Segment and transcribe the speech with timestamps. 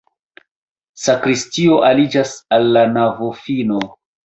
[1.01, 3.87] Sakristio aliĝas al la navofino.